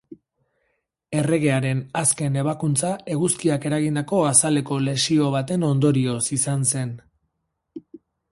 Erregearen 1.23 1.83
azken 1.99 2.39
ebakuntza 2.43 2.93
eguzkiak 3.15 3.67
eragindako 3.71 4.23
azaleko 4.29 4.79
lesio 4.87 5.27
baten 5.37 5.65
ondorioz 5.69 6.23
izan 6.39 6.65
zen. 6.73 6.97